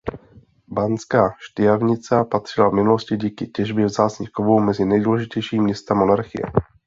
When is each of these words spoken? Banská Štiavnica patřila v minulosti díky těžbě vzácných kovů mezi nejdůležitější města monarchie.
Banská 0.67 1.29
Štiavnica 1.39 2.23
patřila 2.23 2.69
v 2.69 2.73
minulosti 2.73 3.17
díky 3.17 3.47
těžbě 3.47 3.85
vzácných 3.85 4.31
kovů 4.31 4.59
mezi 4.59 4.85
nejdůležitější 4.85 5.59
města 5.59 5.93
monarchie. 5.93 6.45